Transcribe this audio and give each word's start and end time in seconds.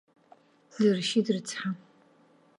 Дыршьит, 0.73 1.27
рыцҳа. 1.33 1.69